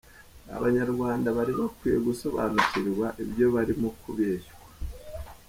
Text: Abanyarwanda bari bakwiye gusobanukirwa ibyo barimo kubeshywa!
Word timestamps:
Abanyarwanda 0.57 1.27
bari 1.37 1.53
bakwiye 1.59 1.97
gusobanukirwa 2.07 3.05
ibyo 3.23 3.45
barimo 3.55 3.87
kubeshywa! 4.01 4.63